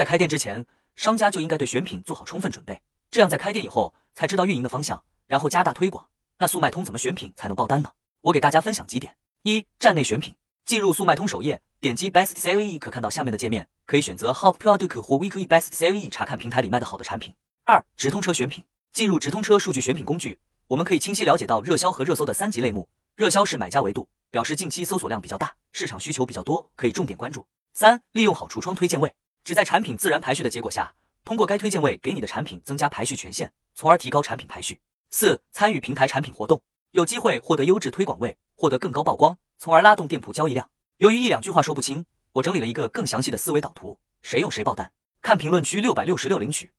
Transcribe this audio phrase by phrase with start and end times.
[0.00, 0.64] 在开店之前，
[0.96, 6.06] 商家就应该对选品做好充分准备，这样在开店以后才知道运营的方向，然后加大推广。
[6.38, 7.92] 那速卖通怎么选品才能爆单呢？
[8.22, 10.34] 我给大家分享几点：一、站内选品。
[10.64, 17.34] 进入速卖通首页，点击 Best Seller，可看到下面的界面，可以选择 Hot Product 或 Weekly Best Seller 查看平台里卖的好的产品。
[17.66, 18.64] 二、直通车选品。
[18.94, 22.88] 进入直通车数据选品工具，我们可以清晰了解到热销和热搜的三级类目。
[23.16, 27.46] 热销是买家维度，表示近期搜索量比较大，市场需求比较多，可以重点关注。
[27.74, 29.14] 三、利用好橱窗推荐位，
[29.44, 30.94] 只在产品自然排序的结果下，
[31.24, 34.80] 通过该推荐位给你的产品增加排序权限，从而提高产品排序。
[35.10, 36.62] 四、参与平台产品活动，
[36.92, 40.68] 有机会获得优质推广位，获得更高曝光，从而拉动店铺交易量。
[40.98, 44.92] 由于一两句话说不清，我整理了一个更详细的思维导图，谁用谁爆单。
[45.22, 46.72] 看评论区六百六十六领取。